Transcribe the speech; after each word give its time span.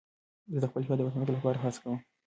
زه 0.53 0.57
د 0.61 0.65
خپل 0.69 0.81
هېواد 0.85 0.97
د 0.99 1.05
پرمختګ 1.07 1.33
لپاره 1.37 1.57
هڅه 1.63 1.79
کوم. 1.83 1.99